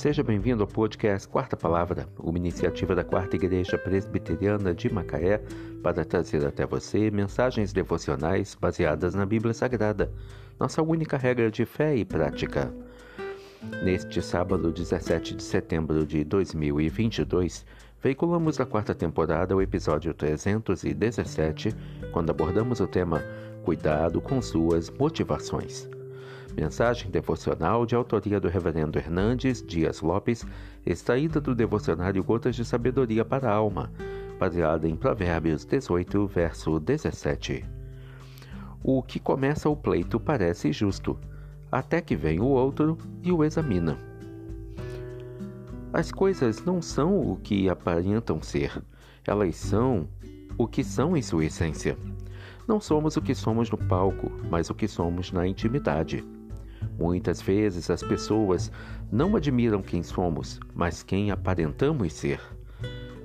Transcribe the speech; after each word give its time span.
Seja 0.00 0.22
bem-vindo 0.22 0.62
ao 0.62 0.66
podcast 0.66 1.28
Quarta 1.28 1.58
Palavra, 1.58 2.08
uma 2.18 2.38
iniciativa 2.38 2.94
da 2.94 3.04
Quarta 3.04 3.36
Igreja 3.36 3.76
Presbiteriana 3.76 4.72
de 4.72 4.90
Macaé 4.90 5.42
para 5.82 6.06
trazer 6.06 6.42
até 6.46 6.64
você 6.64 7.10
mensagens 7.10 7.70
devocionais 7.70 8.56
baseadas 8.58 9.14
na 9.14 9.26
Bíblia 9.26 9.52
Sagrada, 9.52 10.10
nossa 10.58 10.80
única 10.80 11.18
regra 11.18 11.50
de 11.50 11.66
fé 11.66 11.94
e 11.94 12.02
prática. 12.02 12.72
Neste 13.84 14.22
sábado, 14.22 14.72
17 14.72 15.34
de 15.34 15.42
setembro 15.42 16.06
de 16.06 16.24
2022, 16.24 17.66
veiculamos 18.02 18.58
a 18.58 18.64
quarta 18.64 18.94
temporada 18.94 19.54
o 19.54 19.60
episódio 19.60 20.14
317, 20.14 21.76
quando 22.10 22.30
abordamos 22.30 22.80
o 22.80 22.86
tema 22.86 23.22
Cuidado 23.66 24.18
com 24.22 24.40
suas 24.40 24.88
motivações. 24.88 25.99
Mensagem 26.56 27.10
devocional 27.10 27.86
de 27.86 27.94
autoria 27.94 28.40
do 28.40 28.48
Reverendo 28.48 28.98
Hernandes 28.98 29.62
Dias 29.62 30.00
Lopes, 30.00 30.44
extraída 30.84 31.40
do 31.40 31.54
devocionário 31.54 32.22
Gotas 32.24 32.56
de 32.56 32.64
Sabedoria 32.64 33.24
para 33.24 33.48
a 33.48 33.54
Alma, 33.54 33.92
baseada 34.38 34.88
em 34.88 34.96
Provérbios 34.96 35.64
18, 35.64 36.26
verso 36.26 36.80
17. 36.80 37.64
O 38.82 39.02
que 39.02 39.20
começa 39.20 39.68
o 39.68 39.76
pleito 39.76 40.18
parece 40.18 40.72
justo, 40.72 41.18
até 41.70 42.00
que 42.00 42.16
vem 42.16 42.40
o 42.40 42.46
outro 42.46 42.98
e 43.22 43.30
o 43.30 43.44
examina. 43.44 43.98
As 45.92 46.10
coisas 46.10 46.64
não 46.64 46.80
são 46.80 47.20
o 47.20 47.36
que 47.36 47.68
aparentam 47.68 48.42
ser, 48.42 48.82
elas 49.26 49.56
são 49.56 50.08
o 50.58 50.66
que 50.66 50.82
são 50.82 51.16
em 51.16 51.22
sua 51.22 51.44
essência. 51.44 51.96
Não 52.66 52.80
somos 52.80 53.16
o 53.16 53.22
que 53.22 53.34
somos 53.34 53.70
no 53.70 53.78
palco, 53.78 54.30
mas 54.50 54.70
o 54.70 54.74
que 54.74 54.86
somos 54.86 55.32
na 55.32 55.46
intimidade. 55.46 56.24
Muitas 56.98 57.40
vezes 57.40 57.90
as 57.90 58.02
pessoas 58.02 58.70
não 59.10 59.34
admiram 59.36 59.82
quem 59.82 60.02
somos, 60.02 60.60
mas 60.74 61.02
quem 61.02 61.30
aparentamos 61.30 62.12
ser. 62.12 62.40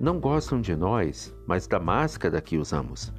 Não 0.00 0.20
gostam 0.20 0.60
de 0.60 0.76
nós, 0.76 1.34
mas 1.46 1.66
da 1.66 1.80
máscara 1.80 2.40
que 2.40 2.58
usamos. 2.58 3.12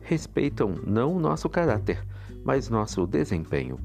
Respeitam 0.00 0.74
não 0.86 1.16
o 1.16 1.20
nosso 1.20 1.48
caráter, 1.48 2.02
mas 2.44 2.68
nosso 2.68 3.06
desempenho. 3.06 3.78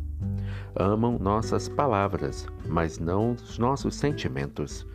Amam 0.75 1.19
nossas 1.19 1.67
palavras, 1.67 2.47
mas 2.67 2.97
não 2.97 3.31
os 3.33 3.57
nossos 3.57 3.95
sentimentos. 3.95 4.87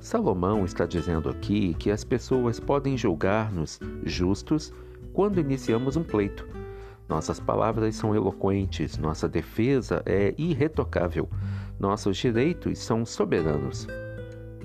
Salomão 0.00 0.64
está 0.64 0.86
dizendo 0.86 1.28
aqui 1.28 1.74
que 1.74 1.90
as 1.90 2.04
pessoas 2.04 2.58
podem 2.58 2.96
julgar-nos 2.96 3.78
justos 4.04 4.72
quando 5.12 5.40
iniciamos 5.40 5.96
um 5.96 6.02
pleito 6.02 6.46
nossas 7.08 7.40
palavras 7.40 7.96
são 7.96 8.14
eloquentes, 8.14 8.96
nossa 8.96 9.28
defesa 9.28 10.02
é 10.06 10.34
irretocável, 10.38 11.28
nossos 11.78 12.16
direitos 12.16 12.78
são 12.78 13.04
soberanos. 13.04 13.86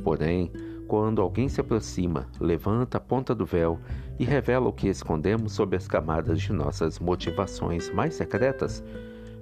Porém, 0.04 0.52
quando 0.88 1.22
alguém 1.22 1.50
se 1.50 1.60
aproxima, 1.60 2.28
levanta 2.40 2.98
a 2.98 3.02
ponta 3.02 3.36
do 3.36 3.46
véu 3.46 3.80
e 4.18 4.24
revela 4.24 4.70
o 4.70 4.74
que 4.74 4.88
escondemos 4.88 5.52
sob 5.52 5.76
as 5.76 5.88
camadas 5.88 6.40
de 6.40 6.54
nossas 6.54 7.00
motivações 7.00 7.90
mais 7.90 8.14
secretas, 8.14 8.84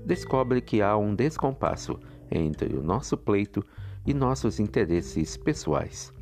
descobre 0.06 0.62
que 0.62 0.82
há 0.82 0.98
um 0.98 1.14
descompasso 1.14 2.00
entre 2.32 2.76
o 2.76 2.82
nosso 2.82 3.16
pleito 3.16 3.64
e 4.06 4.14
nossos 4.14 4.60
interesses 4.60 5.38
pessoais. 5.38 6.14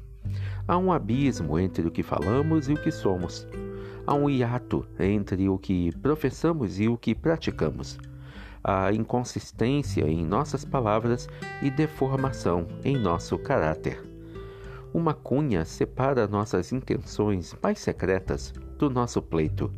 Há 0.67 0.77
um 0.77 0.91
abismo 0.91 1.59
entre 1.59 1.87
o 1.87 1.91
que 1.91 2.03
falamos 2.03 2.69
e 2.69 2.73
o 2.73 2.81
que 2.81 2.91
somos. 2.91 3.47
Há 4.05 4.13
um 4.13 4.29
hiato 4.29 4.85
entre 4.99 5.47
o 5.47 5.57
que 5.57 5.89
professamos 5.99 6.77
e 6.77 6.89
o 6.89 6.97
que 6.97 7.15
praticamos. 7.15 7.97
Há 8.61 8.91
inconsistência 8.91 10.05
em 10.05 10.25
nossas 10.25 10.65
palavras 10.65 11.29
e 11.61 11.69
deformação 11.69 12.67
em 12.83 12.97
nosso 12.97 13.37
caráter. 13.37 14.03
Uma 14.93 15.13
cunha 15.13 15.63
separa 15.63 16.27
nossas 16.27 16.73
intenções 16.73 17.55
mais 17.63 17.79
secretas 17.79 18.53
do 18.77 18.89
nosso 18.89 19.21
pleito. 19.21 19.71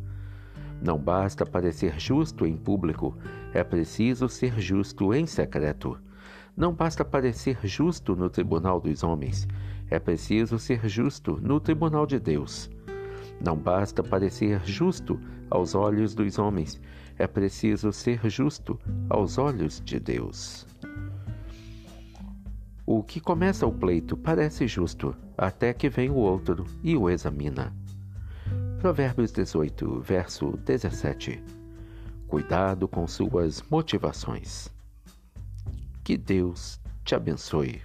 Não 0.82 0.98
basta 0.98 1.46
parecer 1.46 1.98
justo 1.98 2.44
em 2.44 2.56
público, 2.56 3.16
é 3.54 3.62
preciso 3.62 4.28
ser 4.28 4.58
justo 4.60 5.14
em 5.14 5.24
secreto. 5.24 5.96
Não 6.56 6.72
basta 6.72 7.04
parecer 7.04 7.58
justo 7.62 8.16
no 8.16 8.28
tribunal 8.28 8.80
dos 8.80 9.04
homens, 9.04 9.46
é 9.88 10.00
preciso 10.00 10.58
ser 10.58 10.88
justo 10.88 11.38
no 11.40 11.60
tribunal 11.60 12.06
de 12.06 12.18
Deus. 12.18 12.68
Não 13.40 13.56
basta 13.56 14.02
parecer 14.02 14.60
justo 14.64 15.20
aos 15.50 15.74
olhos 15.74 16.14
dos 16.14 16.38
homens, 16.38 16.80
é 17.18 17.26
preciso 17.26 17.92
ser 17.92 18.28
justo 18.28 18.78
aos 19.08 19.38
olhos 19.38 19.80
de 19.84 19.98
Deus. 20.00 20.66
O 22.84 23.02
que 23.02 23.20
começa 23.20 23.66
o 23.66 23.72
pleito 23.72 24.16
parece 24.16 24.68
justo, 24.68 25.14
até 25.36 25.74
que 25.74 25.88
vem 25.88 26.08
o 26.08 26.14
outro 26.14 26.64
e 26.82 26.96
o 26.96 27.10
examina. 27.10 27.74
Provérbios 28.78 29.32
18, 29.32 30.00
verso 30.00 30.56
17. 30.64 31.42
Cuidado 32.28 32.86
com 32.86 33.06
suas 33.06 33.62
motivações. 33.70 34.68
Que 36.04 36.16
Deus 36.16 36.80
te 37.04 37.14
abençoe. 37.14 37.82